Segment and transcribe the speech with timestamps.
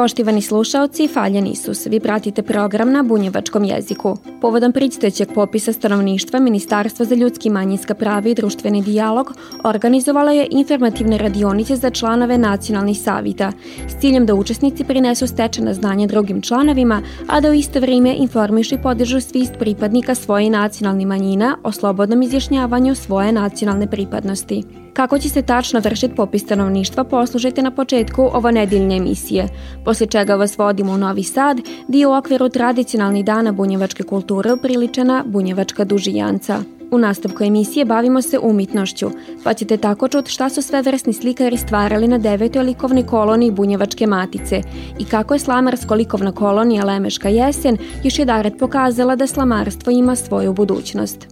[0.00, 4.16] Poštivani slušaoci, Faljan Isus, vi pratite program na bunjevačkom jeziku.
[4.40, 9.32] Povodom predstojećeg popisa stanovništva, Ministarstvo za ljudski manjinska prava i društveni dijalog
[9.64, 13.52] organizovalo je informativne radionice za članove nacionalnih savita
[13.88, 18.74] s ciljem da učesnici prinesu stečena znanja drugim članovima, a da u isto vrijeme informišu
[18.74, 24.79] i podižu svist pripadnika svoje nacionalnih manjina o slobodnom izjašnjavanju svoje nacionalne pripadnosti.
[24.92, 29.48] Kako će se tačno vršiti popis stanovništva poslušajte na početku ovo nedeljne emisije,
[29.84, 35.24] posle čega vas vodimo u Novi Sad, dio u okviru tradicionalnih dana bunjevačke kulture upriličena
[35.26, 36.62] Bunjevačka dužijanca.
[36.90, 39.10] U nastavku emisije bavimo se umitnošću,
[39.44, 44.06] pa ćete tako čuti šta su sve vrsni slikari stvarali na devetoj likovnoj koloniji Bunjevačke
[44.06, 44.62] matice
[44.98, 50.16] i kako je slamarsko likovna kolonija Lemeška jesen još je daret pokazala da slamarstvo ima
[50.16, 51.26] svoju budućnost.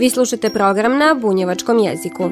[0.00, 2.30] Vi slušate program na bunjevačkom jeziku.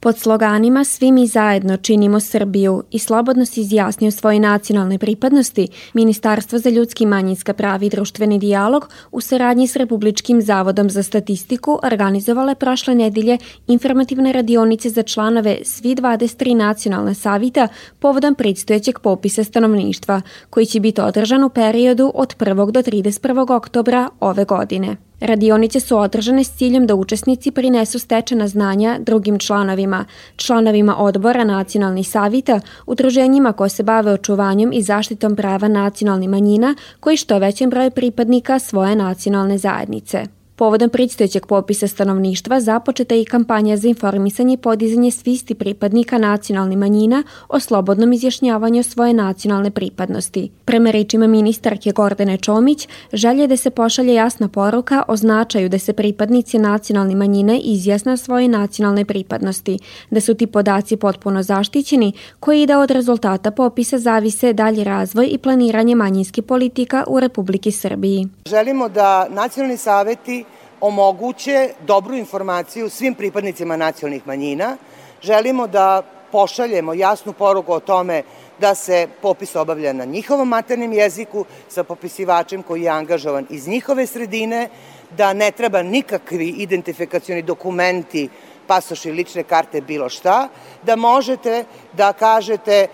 [0.00, 6.58] Pod sloganima Svi mi zajedno činimo Srbiju i slobodno se izjasnio svoje nacionalne pripadnosti, Ministarstvo
[6.58, 12.50] za ljudski manjinska prava i društveni dijalog u saradnji s Republičkim zavodom za statistiku organizovala
[12.50, 20.22] je prošle nedelje informativne radionice za članove svi 23 nacionalne savita povodom predstojećeg popisa stanovništva,
[20.50, 22.70] koji će biti održan u periodu od 1.
[22.70, 23.56] do 31.
[23.56, 25.09] oktobra ove godine.
[25.20, 30.04] Radionice su održane s ciljem da učesnici prinesu stečena znanja drugim članovima,
[30.36, 37.16] članovima odbora nacionalnih savita, udruženjima koje se bave očuvanjem i zaštitom prava nacionalnih manjina koji
[37.16, 40.39] što većem broju pripadnika svoje nacionalne zajednice.
[40.60, 46.78] Povodom predstojećeg popisa stanovništva započeta je i kampanja za informisanje i podizanje svisti pripadnika nacionalnih
[46.78, 50.50] manjina o slobodnom izjašnjavanju svoje nacionalne pripadnosti.
[50.64, 55.92] Prema rečima ministarke Gordane Čomić, želje da se pošalje jasna poruka o značaju da se
[55.92, 59.78] pripadnici nacionalne manjine izjasne svoje nacionalne pripadnosti,
[60.10, 65.38] da su ti podaci potpuno zaštićeni, koji da od rezultata popisa zavise dalji razvoj i
[65.38, 68.28] planiranje manjinske politika u Republiki Srbiji.
[68.46, 70.44] Želimo da nacionalni saveti
[70.80, 74.76] omoguće dobru informaciju svim pripadnicima nacionalnih manjina.
[75.22, 76.02] Želimo da
[76.32, 78.22] pošaljemo jasnu poruku o tome
[78.60, 84.06] da se popis obavlja na njihovom maternim jeziku sa popisivačem koji je angažovan iz njihove
[84.06, 84.68] sredine,
[85.16, 88.28] da ne treba nikakvi identifikacioni dokumenti
[88.66, 90.48] pasoši, lične karte, bilo šta,
[90.82, 92.88] da možete da kažete e,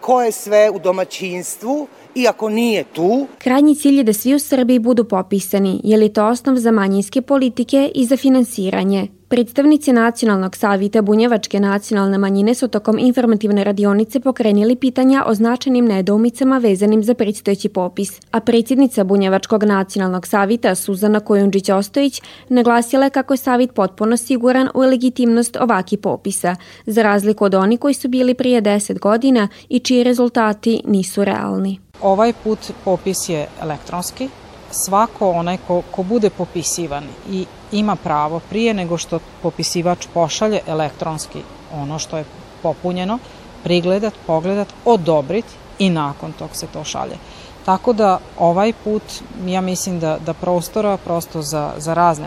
[0.00, 3.26] ko je sve u domaćinstvu, iako nije tu.
[3.38, 7.22] Krajnji cilj je da svi u Srbiji budu popisani, je li to osnov za manjinske
[7.22, 9.08] politike i za finansiranje.
[9.32, 16.58] Predstavnici Nacionalnog savita Bunjevačke nacionalne manjine su tokom informativne radionice pokrenili pitanja o značajnim nedoumicama
[16.58, 23.38] vezanim za predstojeći popis, a predsjednica Bunjevačkog nacionalnog savita Suzana Kojundžić-Ostojić naglasila je kako je
[23.38, 26.56] savit potpuno siguran u legitimnost ovaki popisa,
[26.86, 31.78] za razliku od oni koji su bili prije 10 godina i čiji rezultati nisu realni.
[32.02, 34.28] Ovaj put popis je elektronski,
[34.72, 41.42] svako onaj ko, ko bude popisivan i ima pravo prije nego što popisivač pošalje elektronski
[41.74, 42.24] ono što je
[42.62, 43.18] popunjeno,
[43.64, 45.44] prigledat, pogledat, odobrit
[45.78, 47.16] i nakon tog se to šalje.
[47.64, 49.02] Tako da ovaj put
[49.46, 52.26] ja mislim da, da prostora prosto za, za razne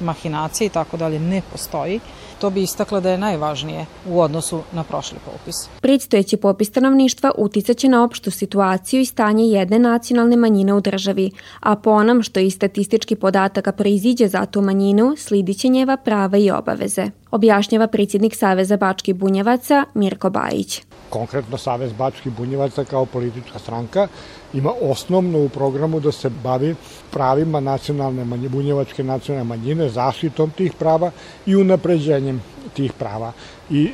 [0.00, 2.00] mahinacije i tako dalje ne postoji.
[2.40, 5.68] To bi istakla da je najvažnije u odnosu na prošli popis.
[5.80, 11.76] Predstojeći popis stanovništva uticaće na opštu situaciju i stanje jedne nacionalne manjine u državi, a
[11.76, 17.10] po onom što iz statistički podataka proiziđe za tu manjinu, slidiće njeva prava i obaveze.
[17.30, 20.82] Objašnjava predsjednik Saveza Bačkih bunjevaca Mirko Bajić.
[21.10, 24.08] Konkretno Savez Bačkih bunjevaca kao politička stranka
[24.52, 26.74] ima osnovno u programu da se bavi
[27.10, 31.10] pravima nacionalne manje, bunjevačke nacionalne manjine, zaštitom tih prava
[31.46, 32.42] i unapređenjem
[32.74, 33.32] tih prava.
[33.70, 33.90] I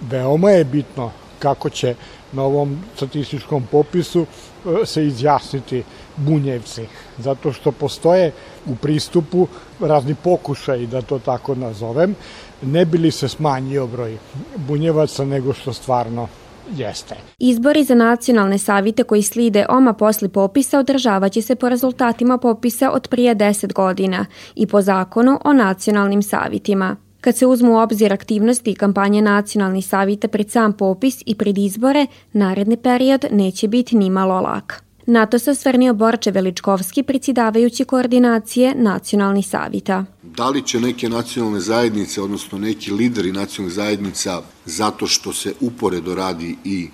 [0.00, 1.94] veoma je bitno kako će
[2.32, 5.82] na ovom statističkom popisu e, se izjasniti
[6.16, 6.86] bunjevci,
[7.18, 8.32] zato što postoje
[8.66, 9.48] u pristupu
[9.80, 12.14] razni pokušaj, da to tako nazovem,
[12.62, 14.18] ne bili se smanjio broj
[14.56, 16.28] bunjevaca nego što stvarno
[16.76, 17.14] jeste.
[17.38, 23.08] Izbori za nacionalne savite koji slide oma posli popisa održavaće se po rezultatima popisa od
[23.08, 26.96] prije 10 godina i po zakonu o nacionalnim savitima.
[27.20, 31.58] Kad se uzmu u obzir aktivnosti i kampanje nacionalnih savita pred sam popis i pred
[31.58, 34.85] izbore, naredni period neće biti ni malo lak.
[35.06, 40.04] Na to se osvrnio Borče Veličkovski, predsjedavajući koordinacije nacionalnih savita.
[40.22, 46.14] Da li će neke nacionalne zajednice, odnosno neki lideri nacionalnih zajednica, zato što se uporedo
[46.14, 46.88] radi i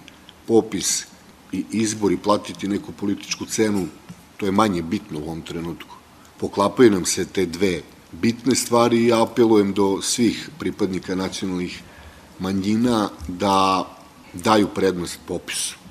[0.46, 1.04] popis
[1.52, 3.86] i izbori platiti neku političku cenu,
[4.36, 5.96] to je manje bitno u ovom trenutku.
[6.40, 7.80] Poklapaju nam se te dve
[8.12, 11.82] bitne stvari i apelujem do svih pripadnika nacionalnih
[12.38, 13.88] manjina da
[14.32, 15.81] daju prednost popisu.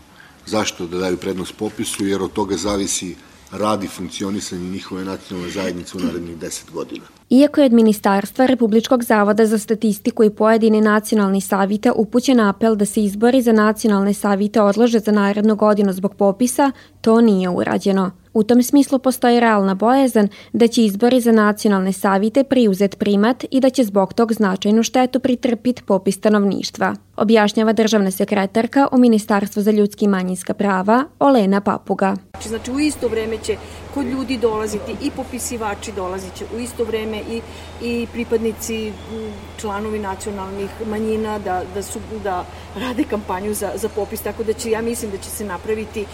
[0.52, 2.06] Zašto da daju prednost popisu?
[2.06, 3.16] Jer od toga zavisi
[3.52, 7.06] radi funkcionisanje njihove nacionalne zajednice u narednih 10 godina.
[7.30, 12.86] Iako je od Ministarstva Republičkog zavoda za statistiku i pojedini nacionalni savita upućen apel da
[12.86, 16.72] se izbori za nacionalne savite odlože za narednu godinu zbog popisa,
[17.02, 18.12] to nije urađeno.
[18.34, 23.60] U tom smislu postoji realna bojazan da će izbori za nacionalne savite priuzet primat i
[23.60, 29.72] da će zbog tog značajnu štetu pritrpit popis stanovništva, objašnjava državna sekretarka u Ministarstvu za
[29.72, 32.16] ljudski i manjinska prava Olena Papuga.
[32.48, 33.58] Znači u isto vreme će
[33.94, 37.42] kod ljudi dolaziti i popisivači dolazit će u isto vreme i,
[37.82, 38.94] i pripadnici
[39.58, 42.46] članovi nacionalnih manjina da, da, su, da
[42.80, 46.06] rade kampanju za, za popis, tako da će, ja mislim da će se napraviti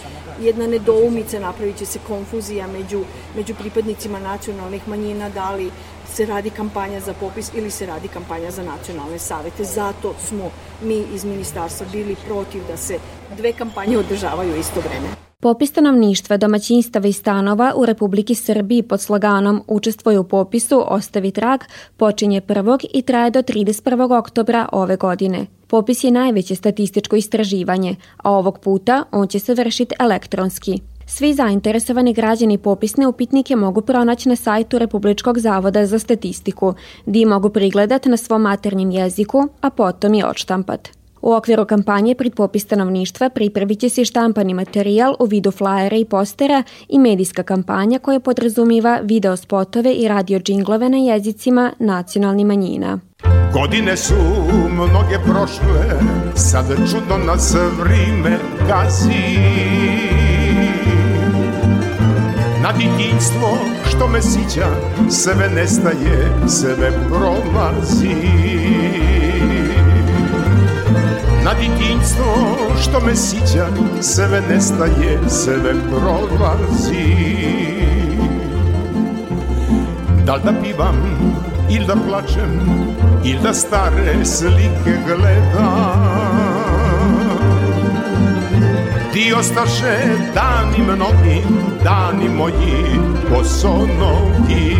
[0.41, 3.03] jedna nedoumica, napravit će se konfuzija među,
[3.35, 5.71] među pripadnicima nacionalnih manjina, da li
[6.17, 9.63] se radi kampanja za popis ili se radi kampanja za nacionalne savete.
[9.63, 10.49] Zato smo
[10.83, 12.99] mi iz ministarstva bili protiv da se
[13.37, 15.07] dve kampanje održavaju isto vreme.
[15.39, 21.59] Popis stanovništva, domaćinstava i stanova u Republiki Srbiji pod sloganom Učestvuju u popisu, ostavi trag,
[21.97, 22.85] počinje 1.
[22.93, 24.19] i traje do 31.
[24.19, 25.45] oktobra ove godine.
[25.67, 30.79] Popis je najveće statističko istraživanje, a ovog puta on će se vršiti elektronski.
[31.09, 36.73] Svi zainteresovani građani popisne upitnike mogu pronaći na sajtu Republičkog zavoda za statistiku,
[37.05, 40.89] gdje mogu prigledati na svom maternjem jeziku, a potom i odštampat.
[41.21, 46.05] U okviru kampanje pred popis stanovništva pripravit će se štampani materijal u vidu flajera i
[46.05, 52.99] postera i medijska kampanja koja podrazumiva video spotove i radio džinglove na jezicima nacionalnih manjina.
[53.53, 54.15] Godine su
[54.71, 55.99] mnoge prošle,
[56.35, 58.37] sad čudno nas vrime
[58.67, 60.36] gazi.
[62.67, 63.57] Na ditinstvo
[63.89, 64.67] što me sića,
[65.09, 68.15] sve nestaje, sve prolazi.
[71.43, 73.67] Na ditinstvo što me sića
[74.01, 77.15] Sve nestaje, sve prolazi
[80.25, 80.95] Da li da pivam
[81.69, 82.61] ili da plačem
[83.25, 86.17] Ili da stare slike gledam
[89.13, 89.97] Ti ostaše
[90.33, 91.41] dani mnogi
[91.87, 92.99] Dani moji
[93.29, 94.75] bosonogi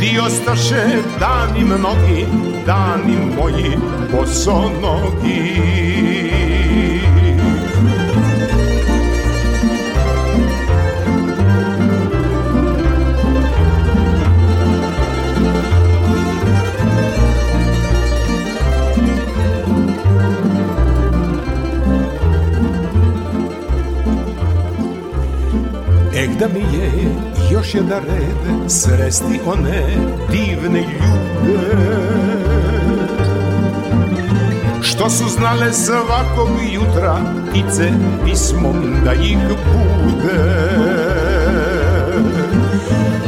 [0.00, 0.18] Ti.
[0.26, 2.26] Ostaše dani mnogi,
[2.66, 3.78] dani moji
[4.12, 5.74] bosonogi
[6.20, 6.23] Eh
[26.38, 26.90] da mi je
[27.50, 29.86] još jedan red sresti one
[30.30, 32.04] divne ljude.
[34.82, 37.16] Što su znale svakog jutra
[37.50, 37.90] ptice
[38.24, 40.44] pismom da ih bude.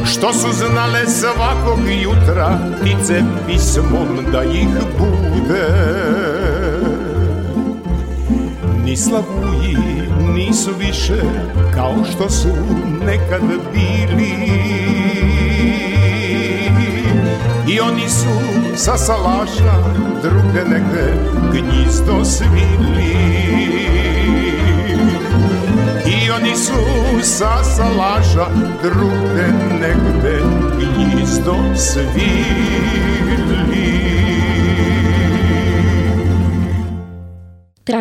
[0.04, 5.68] Što su znale svakog jutra ptice pismom da ih bude.
[8.84, 9.45] Ni slavuji
[10.56, 11.22] nisu više
[11.74, 12.48] kao što su
[13.06, 14.32] nekad bili.
[17.68, 18.28] I oni su
[18.76, 19.74] sa salaša
[20.22, 21.14] druge negde
[21.52, 23.16] gnjizdo svili.
[26.06, 26.72] I oni su
[27.22, 28.46] sa salaša
[28.82, 29.46] druge
[29.80, 30.42] negde
[30.78, 33.06] gnjizdo svili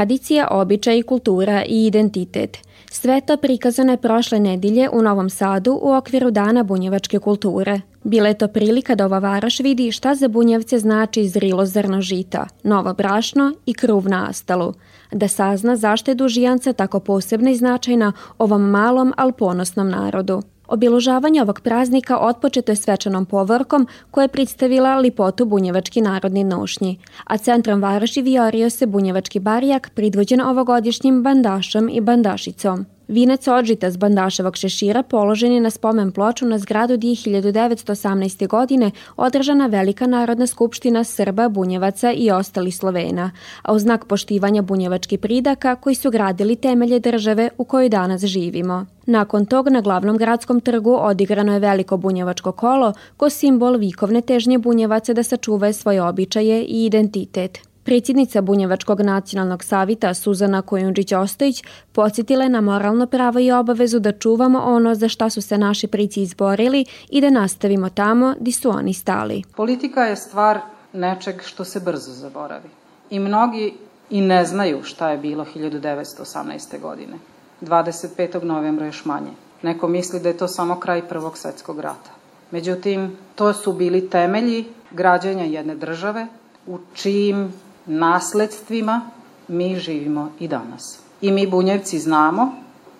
[0.06, 2.58] Tradicija, običaj, kultura i identitet.
[2.92, 7.82] Sve to prikazano je prošle nedilje u Novom Sadu u okviru Dana bunjevačke kulture.
[8.04, 12.48] Bila je to prilika da ova varoš vidi šta za bunjevce znači zrilo zrno žita,
[12.64, 14.74] novo brašno i kruv na astalu.
[15.12, 20.42] Da sazna zašto je dužijanca tako posebna i značajna ovom malom, al ponosnom narodu.
[20.68, 27.38] Obilužavanje ovog praznika otpočeto je svečanom povorkom koja je predstavila lipotu bunjevački narodni nošnji, a
[27.38, 32.86] centrom Varoši viorio se bunjevački barijak pridvođen ovogodišnjim bandašom i bandašicom.
[33.08, 38.48] Vinac odžita s bandaševog šešira položen je na spomen ploču na zgradu gdje 1918.
[38.48, 43.32] godine održana Velika narodna skupština Srba, Bunjevaca i ostali Slovena,
[43.62, 48.86] a u znak poštivanja bunjevačkih pridaka koji su gradili temelje države u kojoj danas živimo.
[49.06, 54.58] Nakon tog na glavnom gradskom trgu odigrano je veliko bunjevačko kolo ko simbol vikovne težnje
[54.58, 57.75] bunjevaca da sačuvaju svoje običaje i identitet.
[57.86, 64.60] Predsjednica Bunjevačkog nacionalnog savita Suzana Kojundžić-Ostojić podsjetila je na moralno pravo i obavezu da čuvamo
[64.60, 68.94] ono za šta su se naši prici izborili i da nastavimo tamo di su oni
[68.94, 69.44] stali.
[69.56, 70.60] Politika je stvar
[70.94, 72.70] nečeg što se brzo zaboravi.
[73.10, 73.74] I mnogi
[74.10, 76.82] i ne znaju šta je bilo 1918.
[76.82, 77.14] godine.
[77.62, 78.44] 25.
[78.44, 79.32] novembra još manje.
[79.62, 82.12] Neko misli da je to samo kraj Prvog svetskog rata.
[82.52, 86.28] Međutim, to su bili temelji građanja jedne države
[86.68, 87.54] u čijim
[87.86, 89.02] nasledstvima
[89.48, 91.00] mi živimo i danas.
[91.22, 92.52] I mi bunjevci znamo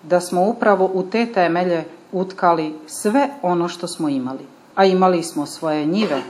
[0.02, 4.46] da smo upravo u te temelje utkali sve ono što smo imali.
[4.74, 6.22] A imali smo svoje njive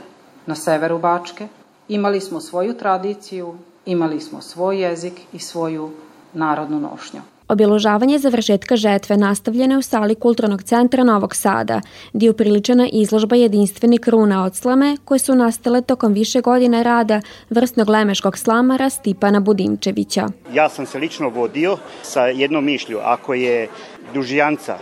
[0.45, 1.47] na severu Bačke,
[1.87, 5.91] imali smo svoju tradiciju, imali smo svoj jezik i svoju
[6.33, 7.21] narodnu nošnju.
[7.49, 11.81] Objeložavanje završetka žetve nastavljene u sali Kulturnog centra Novog Sada,
[12.13, 17.21] gdje je upriličena izložba jedinstveni kruna od slame koje su nastale tokom više godine rada
[17.49, 20.27] vrstnog lemeškog slamara Stipana Budimčevića.
[20.53, 23.67] Ja sam se lično vodio sa jednom mišlju, ako je
[24.13, 24.77] dužijanca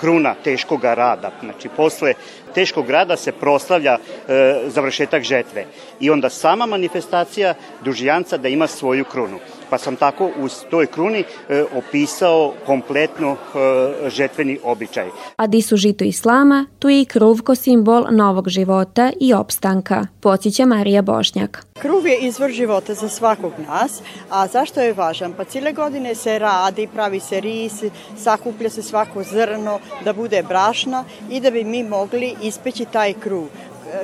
[0.00, 1.30] kruna teškog rada.
[1.40, 2.14] Znači, posle
[2.54, 5.64] teškog rada se proslavlja e, završetak žetve.
[6.00, 7.54] I onda sama manifestacija
[7.84, 9.38] dužijanca da ima svoju krunu
[9.72, 13.36] pa sam tako u toj kruni e, opisao kompletno e,
[14.10, 15.08] žetveni običaj.
[15.36, 20.06] A di su žito islama, tu je i kruv ko simbol novog života i opstanka,
[20.20, 21.66] podsjeća Marija Bošnjak.
[21.80, 25.32] Kruv je izvor života za svakog nas, a zašto je važan?
[25.32, 27.82] Pa cijele godine se radi, pravi se ris,
[28.16, 33.48] sakuplja se svako zrno da bude brašna i da bi mi mogli ispeći taj kruv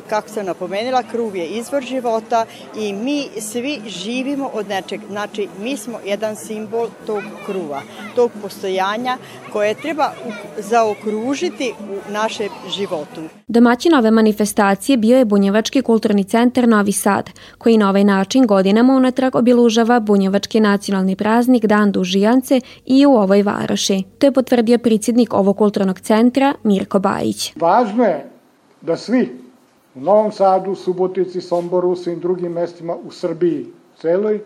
[0.08, 5.00] kako sam napomenula, kruv je izvor života i mi svi živimo od nečeg.
[5.10, 7.82] Znači, mi smo jedan simbol tog kruva,
[8.14, 9.16] tog postojanja
[9.52, 10.12] koje treba
[10.58, 13.20] zaokružiti u našem životu.
[13.48, 18.94] Domaćin ove manifestacije bio je Bunjevački kulturni centar Novi Sad, koji na ovaj način godinama
[18.94, 24.02] unatrag obilužava Bunjevački nacionalni praznik Dan Dužijance i u ovoj varoši.
[24.18, 27.52] To je potvrdio predsjednik ovog kulturnog centra Mirko Bajić.
[27.56, 28.30] Važno je
[28.82, 29.47] da svi
[29.98, 34.40] u Novom Sadu, Subotici, Somboru, svim drugim mestima u Srbiji celoj,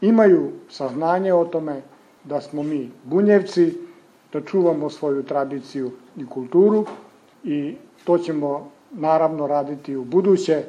[0.00, 1.82] imaju saznanje o tome
[2.24, 3.74] da smo mi bunjevci,
[4.32, 6.84] da čuvamo svoju tradiciju i kulturu
[7.44, 10.62] i to ćemo naravno raditi u buduće.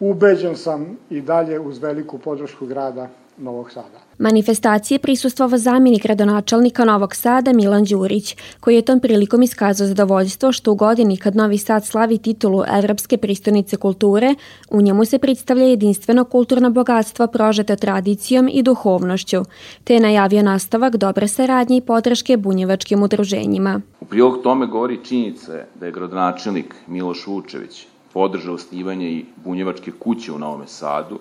[0.00, 3.98] Ubeđen sam i dalje uz veliku podršku grada Novog Sada.
[4.18, 10.72] Manifestacije prisustvova zamjenik gradonačelnika Novog Sada Milan Đurić, koji je tom prilikom iskazao zadovoljstvo što
[10.72, 14.34] u godini kad Novi Sad slavi titulu Evropske pristonice kulture,
[14.70, 19.42] u njemu se predstavlja jedinstveno kulturno bogatstvo prožete tradicijom i duhovnošću,
[19.84, 23.80] te je najavio nastavak dobre saradnje i podrške bunjevačkim udruženjima.
[24.00, 30.32] U prilog tome govori činjenica da je gradonačelnik Miloš Vučević podržao osnivanje i bunjevačke kuće
[30.32, 31.18] u Novom Sadu,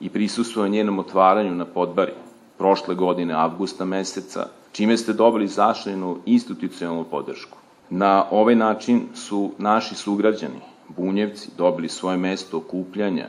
[0.00, 2.12] i prisustuo njenom otvaranju na podbari
[2.58, 7.58] prošle godine, avgusta meseca, čime ste dobili zaštenu institucionalnu podršku.
[7.90, 13.26] Na ovaj način su naši sugrađani, bunjevci, dobili svoje mesto okupljanja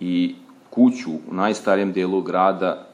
[0.00, 0.34] i
[0.70, 2.86] kuću u najstarijem delu grada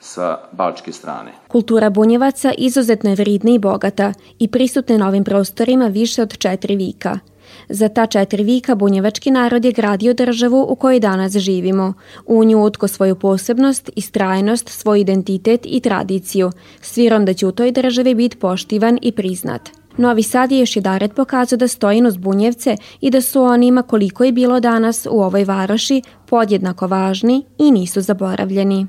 [0.00, 1.32] sa bačke strane.
[1.48, 6.76] Kultura bunjevaca izuzetno je vridna i bogata i prisutna na ovim prostorima više od četiri
[6.76, 7.18] vika–
[7.68, 11.94] Za ta četiri vika bunjevački narod je gradio državu u kojoj danas živimo.
[12.26, 17.72] U nju utko svoju posebnost, istrajnost, svoj identitet i tradiciju, svirom da će u toj
[17.72, 19.70] državi biti poštivan i priznat.
[19.96, 24.24] Novi Sad je još daret pokazao da stoji uz Bunjevce i da su onima koliko
[24.24, 28.86] je bilo danas u ovoj varoši podjednako važni i nisu zaboravljeni.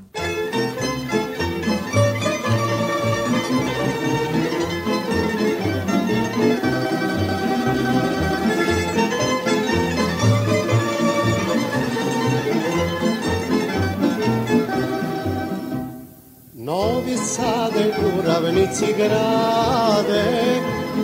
[18.48, 20.24] Kuravnici grade,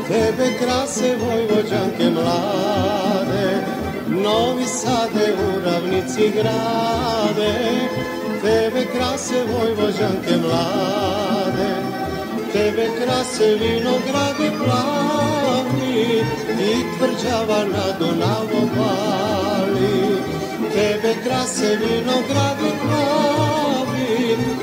[0.09, 3.65] tebe krase vojvođanke mlade.
[4.09, 7.55] Novi sade, uravnici grade,
[8.43, 11.69] tebe krase vojvođanke mlade.
[12.53, 16.25] Tebe krase vinogradi plavi
[16.61, 20.17] i tvrđava na Dunavu pali.
[20.75, 22.71] Tebe krase vinogradi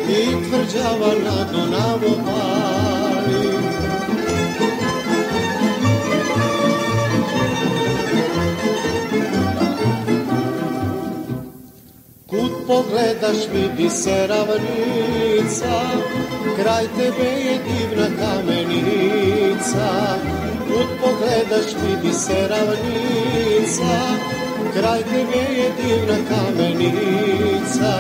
[0.09, 3.51] i tvrđava na Dunavu pali.
[12.27, 15.81] Kud pogledaš vidi se ravnica,
[16.55, 19.87] kraj tebe je divna kamenica.
[20.67, 23.99] Kud pogledaš vidi se ravnica,
[24.73, 27.91] kraj tebe je divna kamenica.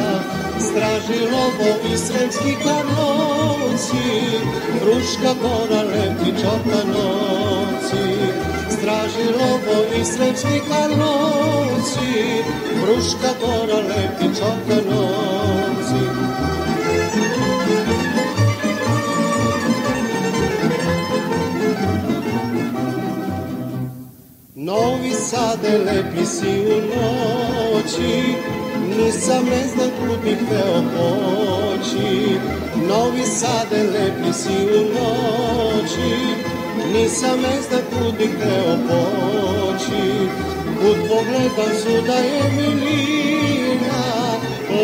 [0.69, 4.07] Straži lobo i sremski karlovci,
[4.79, 8.05] Fruška gora leti čotanovci.
[8.69, 12.43] Straži lobo i sremski karlovci,
[12.81, 15.51] Fruška gora leti čotanovci.
[24.55, 28.35] Novi Sade lepi si u noći,
[29.05, 32.37] nisam ne znam kud bih teo poći.
[32.87, 36.11] Novi Sade lepi si u noći,
[36.93, 40.03] nisam ne znam kud bih teo poći.
[40.79, 44.03] Kud pogledam suda je milina,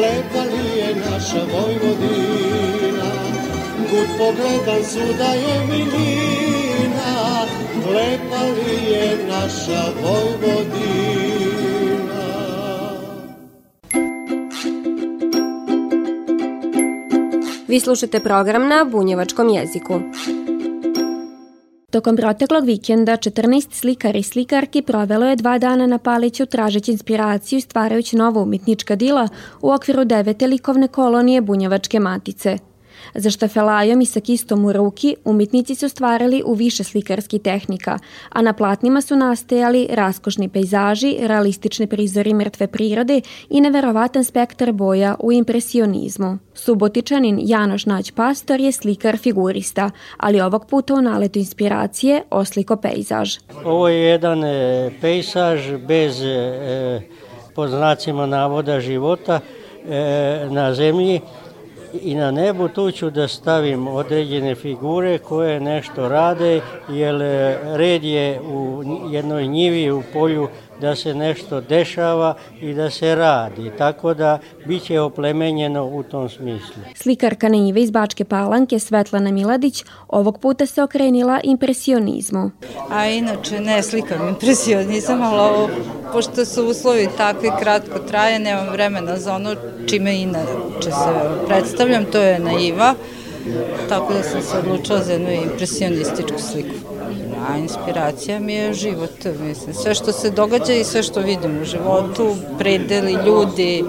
[0.02, 3.12] lepa li je naša Vojvodina.
[3.90, 7.46] Kud pogledam suda je milina,
[7.94, 11.07] lepa li je naša Vojvodina.
[17.77, 20.00] Vi slušate program na bunjevačkom jeziku.
[21.91, 27.57] Tokom proteklog vikenda 14 slikara i slikarki provelo je dva dana na Paliću tražeći inspiraciju
[27.57, 29.27] i stvarajući novo umetnička dila
[29.62, 32.57] u okviru devete likovne kolonije Bunjevačke matice–
[33.13, 38.00] Za štafelajom i sa kistom u ruki umetnici su stvarali u više slikarskih tehnika,
[38.30, 45.16] a na platnima su nastajali raskošni pejzaži, realistični prizori mrtve prirode i neverovatan spektar boja
[45.20, 46.38] u impresionizmu.
[46.54, 53.38] Subotičanin Janoš Nać Pastor je slikar figurista, ali ovog puta u naletu inspiracije osliko pejzaž.
[53.66, 54.92] Ovo je jedan e,
[55.88, 57.01] bez e,
[57.68, 59.39] znacima navoda života
[59.89, 61.22] e, na zemlji
[61.94, 68.03] i na nebu tu ću da stavim određene figure koje nešto rade, jer e, red
[68.03, 70.48] je u jednoj njivi u polju
[70.81, 76.29] da se nešto dešava i da se radi, tako da bit će oplemenjeno u tom
[76.29, 76.83] smislu.
[76.96, 82.51] Slikarka njive iz Bačke Palanke Svetlana Miladić ovog puta se okrenila impresionizmu.
[82.90, 85.70] A inače ne slikam impresionizam, ali ovo,
[86.13, 89.55] pošto su uslovi takvi kratko traje, nemam vremena za ono
[89.90, 92.94] čime inače se predstavljam, to je naiva,
[93.90, 96.97] tako da sam se odlučila za jednu impresionističku sliku.
[97.50, 101.66] A inspiracija mi je život, mislim, sve što se događa i sve što vidim u
[101.66, 103.84] životu, predeli, ljudi,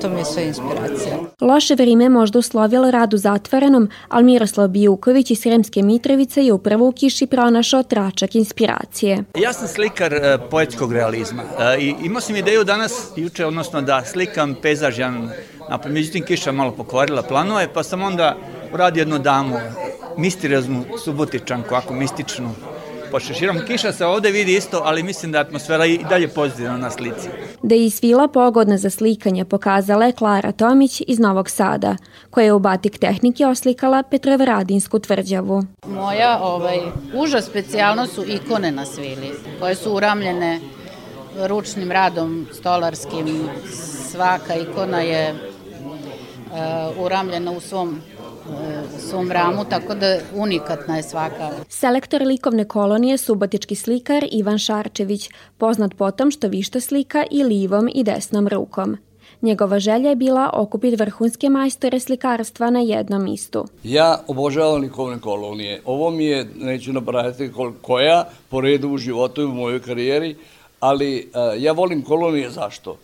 [0.00, 1.18] to mi je sve inspiracija.
[1.40, 6.88] Loše vrime možda uslovilo rad u zatvorenom, ali Miroslav Bijuković iz Sremske Mitrovice je upravo
[6.88, 9.24] u kiši pronašao tračak inspiracije.
[9.38, 14.04] Ja sam slikar e, poetskog realizma e, i imao sam ideju danas, juče, odnosno da
[14.04, 15.30] slikam pejzaž jedan
[15.70, 18.36] Napred, međutim, kiša malo pokvarila planove, pa sam onda
[18.72, 19.56] uradio jednu damu,
[20.16, 22.50] misterioznu subotičanku, ako mističnu,
[23.10, 23.56] pošeširom.
[23.66, 27.28] Kiša se ovde vidi isto, ali mislim da je atmosfera i dalje pozitivna na slici.
[27.62, 31.96] Da je svila pogodna za slikanje pokazala je Klara Tomić iz Novog Sada,
[32.30, 35.64] koja je u batik tehnike oslikala Petrovaradinsku tvrđavu.
[35.86, 36.78] Moja ovaj,
[37.14, 40.60] uža specijalno su ikone na svili, koje su uramljene
[41.36, 43.48] ručnim radom stolarskim.
[44.10, 48.00] Svaka ikona je uh, uramljena u svom
[48.98, 51.50] svom ramu, tako da unikatna je svaka.
[51.68, 58.04] Selektor likovne kolonije subotički slikar Ivan Šarčević, poznat potom što višta slika i livom i
[58.04, 58.96] desnom rukom.
[59.42, 63.64] Njegova želja je bila okupiti vrhunske majstore slikarstva na jednom istu.
[63.84, 65.82] Ja obožavam likovne kolonije.
[65.84, 67.50] Ovo mi je, neću napraviti
[67.82, 70.36] koja, po redu u životu i u mojoj karijeri,
[70.80, 72.96] ali uh, ja volim kolonije zašto?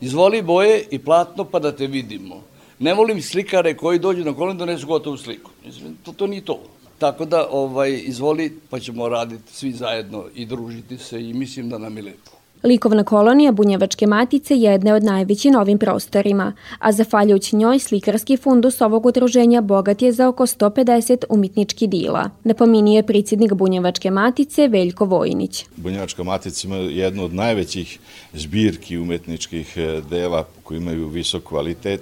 [0.00, 2.49] Izvoli boje i platno pa da te vidimo
[2.80, 5.50] Ne volim slikare koji dođu na kolon da donesu gotovu sliku.
[5.66, 6.60] Mislim, to, to nije to.
[6.98, 11.78] Tako da, ovaj, izvoli, pa ćemo raditi svi zajedno i družiti se i mislim da
[11.78, 12.30] nam je lepo.
[12.64, 18.36] Likovna kolonija Bunjevačke matice je jedna od najveći na ovim prostorima, a zafaljujući njoj slikarski
[18.36, 22.30] fundus ovog udruženja bogat je za oko 150 umetnički dila.
[22.44, 25.64] Napominije predsjednik Bunjevačke matice Veljko Vojnić.
[25.76, 27.98] Bunjevačka matica ima jednu od najvećih
[28.32, 32.00] zbirki umetničkih eh, dela koji imaju visok kvalitet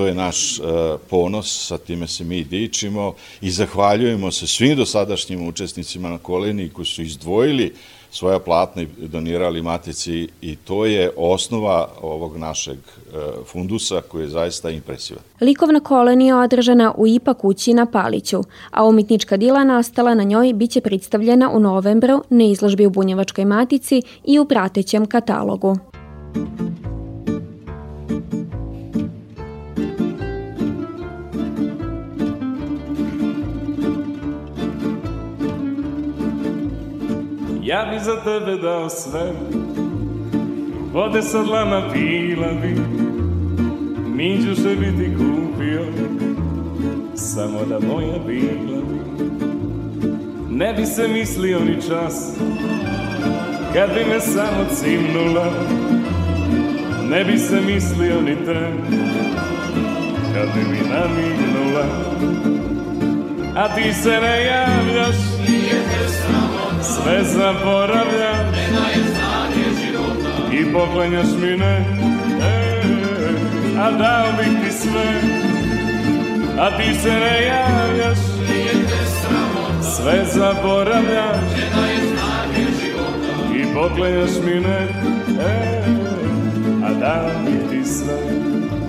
[0.00, 0.66] To je naš uh,
[1.10, 6.86] ponos, sa time se mi dičimo i zahvaljujemo se svim dosadašnjim učesnicima na koleni koji
[6.86, 7.74] su izdvojili
[8.10, 14.28] svoja platna i donirali matici i to je osnova ovog našeg uh, fundusa koji je
[14.28, 15.22] zaista impresivan.
[15.40, 20.80] Likovna kolonija održana u IPA kući na Paliću, a umetnička dila nastala na njoj biće
[20.80, 25.76] predstavljena u novembru na izložbi u Bunjevačkoj matici i u pratećem katalogu.
[37.70, 39.32] Ja bi za tebe dao sve.
[40.92, 42.76] Vode sa dlana pila bi
[44.14, 45.84] Minđuše bi ti kupio
[47.14, 49.24] Samo da moja bila bi.
[50.50, 52.36] Ne bi se mislio ni čas
[53.74, 55.46] Kad bi me samo cimnula.
[57.10, 58.78] Ne bi se mislio ni tren
[60.34, 61.86] Kad bi mi namignula.
[63.56, 65.16] A ti se ne javljaš
[67.10, 68.54] Sve zaboravljam.
[70.52, 71.84] I poklanjaš mi ne.
[72.42, 72.82] E,
[73.78, 75.22] A dao bih ti sve.
[76.58, 78.18] A ti se ne javljaš.
[79.96, 81.40] Sve zaboravljam.
[83.56, 84.88] I poklanjaš mi ne.
[85.46, 85.82] E,
[86.84, 88.79] A dao bih ti sve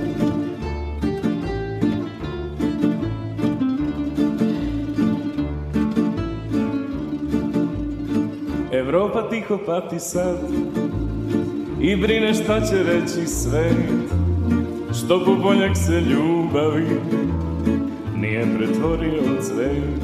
[8.91, 10.37] Evropa tiho pati sad
[11.81, 14.11] I brine šta će reći svet
[14.97, 16.87] Što pupoljak se ljubavi
[18.15, 20.03] Nije pretvorio u cvet.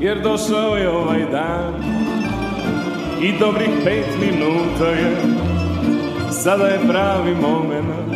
[0.00, 1.74] Jer došao je ovaj dan
[3.22, 5.16] I dobrih pet minuta je.
[6.30, 8.10] Sada je pravi moment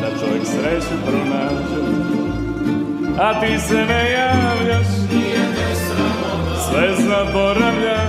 [0.00, 2.04] Da čovjek sreću pronađe.
[3.18, 4.86] A ti se ne javljaš
[6.74, 8.08] sve zaboravljam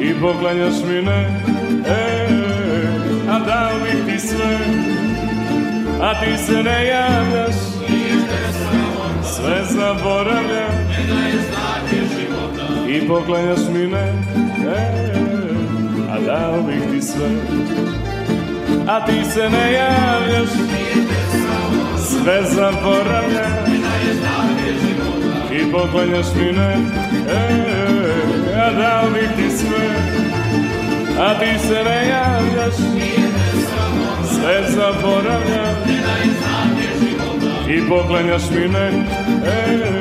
[0.00, 1.40] I poklanjaš mi ne.
[1.86, 2.28] E,
[3.30, 4.58] A dao bih ti sve
[6.00, 7.54] A ti se ne javljaš.
[9.24, 10.72] Sve zaboravljam
[12.88, 14.12] I poklanjaš mi ne.
[14.76, 15.12] E,
[16.10, 17.30] A dao bih ti sve
[18.88, 20.50] A ti se ne javljaš.
[21.98, 23.64] Sve zaboravljam
[25.60, 26.76] i poklanjaš mi ne.
[27.28, 27.48] E,
[28.56, 29.88] a dao bih ti sve.
[31.18, 32.74] A ti se ne javljaš.
[34.30, 35.76] Sve zaboravljam
[37.68, 38.90] i poklanjaš mi ne.
[39.46, 39.92] E,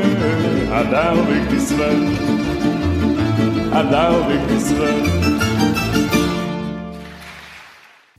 [0.73, 1.89] a dao bih ti sve.
[3.73, 5.32] A dao bih ti sve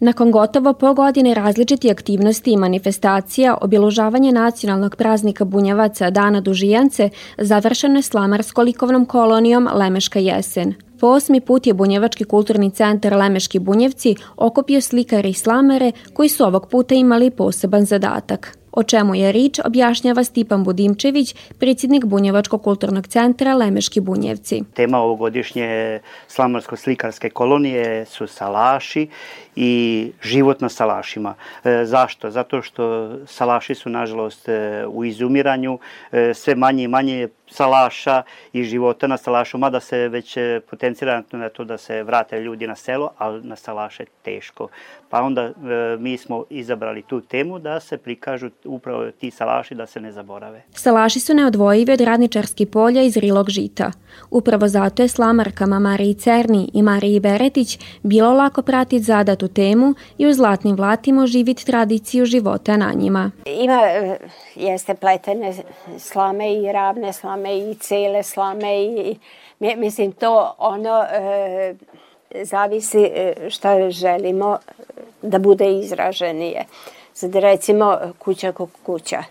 [0.04, 7.98] Nakon gotovo po godine različiti aktivnosti i manifestacija, obilužavanje nacionalnog praznika Bunjevaca Dana Dužijance završeno
[7.98, 10.74] je slamarsko-likovnom kolonijom Lemeška jesen.
[11.00, 16.44] Po osmi put je Bunjevački kulturni centar Lemeški Bunjevci okupio slikare i slamere koji su
[16.44, 18.58] ovog puta imali poseban zadatak.
[18.76, 24.62] O čemu je rič objašnjava Stipan Budimčević, predsjednik Bunjevačkog kulturnog centra Lemeški Bunjevci.
[24.74, 29.08] Tema ovogodišnje slamarsko-slikarske kolonije su salaši
[29.56, 31.34] i život na salašima.
[31.64, 32.30] E, zašto?
[32.30, 35.78] Zato što salaši su nažalost e, u izumiranju,
[36.12, 41.22] e, sve manje i manje salaša i života na salašu, mada se već e, potencira
[41.32, 44.68] na to da se vrate ljudi na selo, ali na salaše teško.
[45.10, 45.52] Pa onda e,
[45.98, 50.62] mi smo izabrali tu temu da se prikažu upravo ti salaši da se ne zaborave.
[50.70, 53.92] Salaši su neodvojivi od radničarskih polja iz rilog žita.
[54.30, 60.26] Upravo zato je slamarkama Mariji Cerni i Mariji Beretić bilo lako pratiti zadatu temu i
[60.26, 63.30] u zlatnim vlatima oživiti tradiciju života na njima.
[63.46, 64.18] Ima, e,
[64.54, 65.54] jeste pletene
[65.98, 69.16] slame i ravne slame i cele slame i
[69.60, 71.74] mislim to ono e,
[72.42, 74.58] zavisi e, šta želimo
[75.22, 76.64] da bude izraženije.
[77.12, 79.22] Sad recimo kuća kog kuća.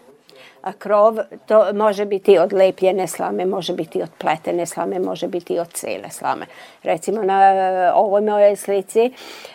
[0.63, 5.59] A krov to može biti od lepljene slame, može biti od pletene slame, može biti
[5.59, 6.45] od cele slame.
[6.83, 7.53] Recimo na
[7.95, 9.13] ovoj mojoj slici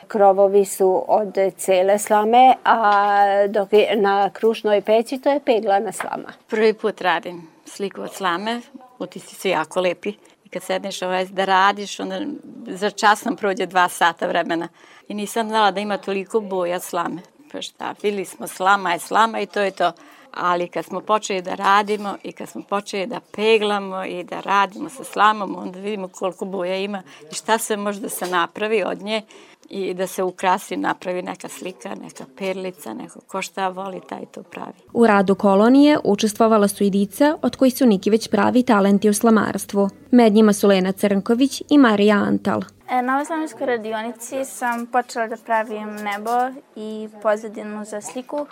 [0.09, 6.33] krovovi su od cele slame, a dok je na krušnoj peći to je peglana slama.
[6.47, 8.61] Prvi put radim sliku od slame,
[8.99, 10.13] utisci su jako lepi.
[10.45, 12.21] I kad sedneš ovaj da radiš, onda
[12.67, 14.69] za čas nam prođe dva sata vremena.
[15.09, 17.23] I nisam znala da ima toliko boja slame.
[17.53, 19.93] Pa šta, bili smo slama je slama i to je to.
[20.35, 24.89] Ali kad smo počeli da radimo i kad smo počeli da peglamo i da radimo
[24.89, 29.03] sa slamom, onda vidimo koliko boja ima i šta sve može da se napravi od
[29.03, 29.23] nje
[29.69, 34.43] i da se ukrasi, napravi neka slika, neka perlica, neko ko šta voli, taj to
[34.43, 34.79] pravi.
[34.93, 39.15] U radu kolonije učestvovala su i dica od koji su Niki već pravi talenti u
[39.15, 39.89] slamarstvu.
[40.11, 42.63] Med njima su Lena Crnković i Marija Antal.
[42.91, 48.47] E, na ovoj slamarskoj radionici sam počela da pravim nebo i pozadinu za sliku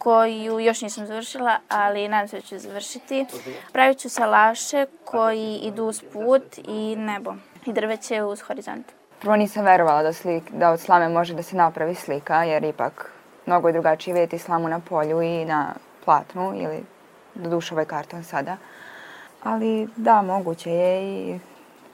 [0.00, 3.26] koju još nisam završila, ali nadam se da ću završiti.
[3.72, 7.34] Pravit ću salaše koji idu uz put i nebo
[7.66, 8.86] i drveće uz horizont.
[9.20, 13.12] Prvo nisam verovala da, slik, da od slame može da se napravi slika, jer ipak
[13.46, 16.84] mnogo je drugačije vidjeti slamu na polju i na platnu ili
[17.34, 18.56] do duše ovaj karton sada.
[19.42, 21.40] Ali da, moguće je i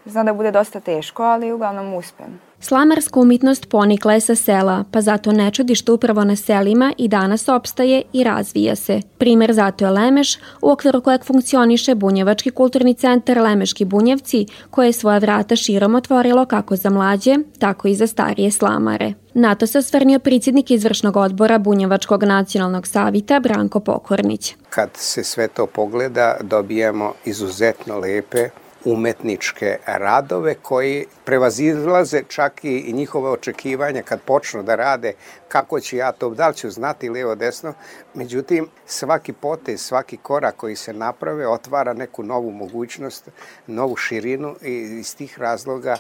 [0.07, 2.41] Zna da bude dosta teško, ali uglavnom uspem.
[2.61, 7.09] Slamarska umetnost ponikla je sa sela, pa zato ne čudi što upravo na selima i
[7.09, 9.01] danas opstaje i razvija se.
[9.19, 14.93] Primer zato je Lemeš, u okviru kojeg funkcioniše Bunjevački kulturni centar Lemeški Bunjevci, koje je
[14.93, 19.13] svoja vrata širom otvorilo kako za mlađe, tako i za starije slamare.
[19.35, 24.55] Na to se osvrnio predsjednik izvršnog odbora Bunjevačkog nacionalnog savita Branko Pokornić.
[24.71, 28.49] Kad se sve to pogleda, dobijamo izuzetno lepe
[28.87, 35.13] umetničke radove koji prevazilaze čak i njihove očekivanja kad počnu da rade
[35.49, 37.75] kako ću ja to, da li ću znati lijevo desno.
[38.15, 43.29] Međutim, svaki potez, svaki korak koji se naprave otvara neku novu mogućnost,
[43.67, 45.97] novu širinu i iz tih razloga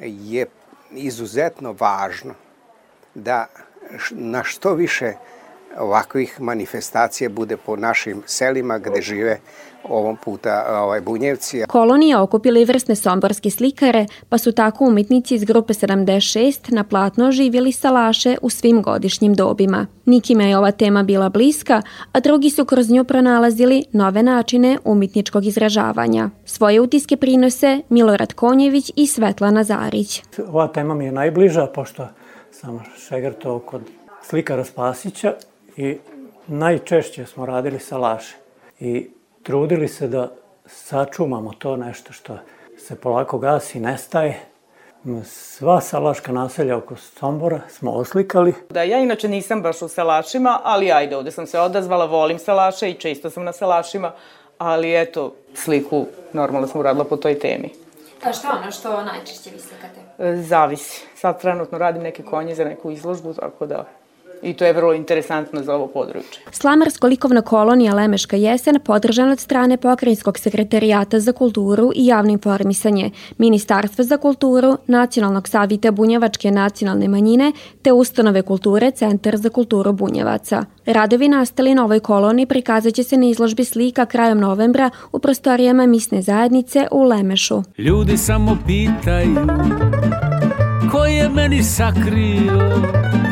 [0.00, 0.46] je
[0.90, 2.34] izuzetno važno
[3.14, 3.46] da
[4.10, 5.12] na što više
[5.78, 9.38] ovakvih manifestacija bude po našim selima gde žive
[9.88, 11.64] ovom puta ovaj, bunjevci.
[11.68, 17.32] Kolonija okupila i vrsne somborske slikare, pa su tako umetnici iz grupe 76 na platno
[17.32, 19.86] živjeli salaše u svim godišnjim dobima.
[20.04, 25.46] Nikime je ova tema bila bliska, a drugi su kroz nju pronalazili nove načine umetničkog
[25.46, 26.30] izražavanja.
[26.44, 30.22] Svoje utiske prinose Milorad Konjević i Svetlana Zarić.
[30.48, 32.08] Ova tema mi je najbliža, pošto
[32.50, 33.82] sam šegrto kod
[34.22, 35.34] slikara Spasića
[35.76, 35.98] i
[36.46, 38.36] najčešće smo radili salaše.
[38.80, 39.10] I
[39.42, 40.30] trudili se da
[40.66, 42.38] sačuvamo to nešto što
[42.78, 44.40] se polako gasi, nestaje.
[45.24, 48.54] Sva salaška naselja oko Sombora smo oslikali.
[48.70, 52.90] Da, ja inače nisam baš u salašima, ali ajde, ovde sam se odazvala, volim salaše
[52.90, 54.12] i često sam na salašima,
[54.58, 57.70] ali eto, sliku normalno sam uradila po toj temi.
[58.24, 60.00] A šta ono što najčešće vi slikate?
[60.18, 61.06] E, zavisi.
[61.14, 63.84] Sad trenutno radim neke konje za neku izložbu, tako da
[64.46, 66.42] i to je vrlo interesantno za ovo područje.
[66.50, 74.04] Slamarsko-likovna kolonija Lemeška jesen podržana od strane Pokrajinskog sekretarijata za kulturu i javno informisanje, Ministarstva
[74.04, 80.64] za kulturu, Nacionalnog savita Bunjevačke nacionalne manjine te Ustanove kulture Centar za kulturu Bunjevaca.
[80.86, 85.86] Radovi nastali na ovoj koloniji prikazat će se na izložbi slika krajem novembra u prostorijama
[85.86, 87.62] misne zajednice u Lemešu.
[87.78, 89.36] Ljudi samo pitaju
[90.92, 93.25] ko je meni sakrio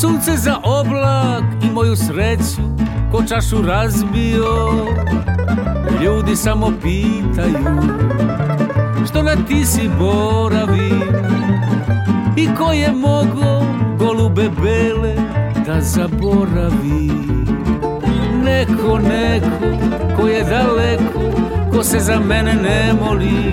[0.00, 2.62] Sunce za oblak i moju sreću
[3.12, 4.74] ko čašu razbio.
[6.02, 7.82] Ljudi samo pitaju
[9.08, 10.90] što na ti si boravi?
[12.36, 13.66] I ko je mogo
[13.98, 15.14] golube bele
[15.66, 17.10] da zaboravi?
[18.44, 21.20] Neko, neko ko je daleko
[21.72, 23.52] ko se za mene ne moli.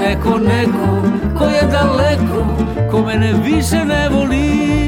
[0.00, 1.02] Neko, neko
[1.38, 2.46] ko je daleko
[2.90, 4.87] ko mene više ne voli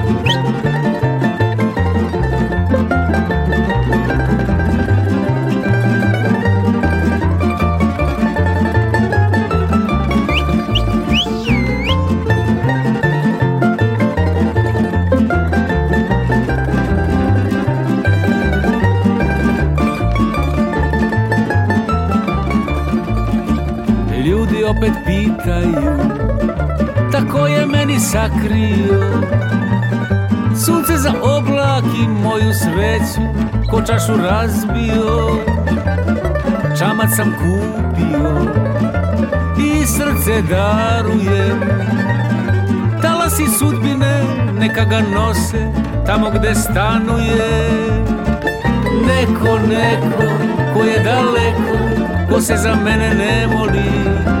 [25.51, 25.97] Pitaju
[27.11, 29.23] Tako je meni sakrio.
[30.65, 33.21] Sunce za oblak i moju sreću
[33.71, 35.37] Ko čašu razbio.
[36.79, 38.53] Čamac sam kupio
[39.57, 41.59] I srce darujem.
[43.01, 44.23] Talasi sudbine
[44.59, 45.71] neka ga nose
[46.05, 47.71] Tamo gde stanuje.
[49.07, 50.33] Neko, neko
[50.73, 51.77] ko je daleko
[52.29, 54.40] Ko se za mene ne moli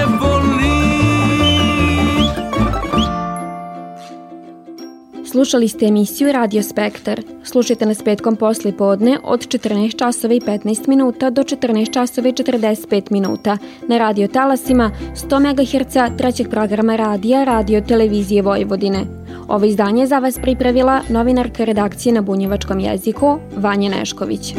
[5.31, 7.21] Slušali ste emisiju Radio Spektar.
[7.43, 12.31] Slušajte nas petkom posle podne od 14 časova i 15 minuta do 14 časova i
[12.33, 19.05] 45 minuta na radio talasima 100 MHz trećeg programa radija Radio Televizije Vojvodine.
[19.47, 24.53] Ovo izdanje za vas pripravila novinarka redakcije na bunjevačkom jeziku Vanja Nešković.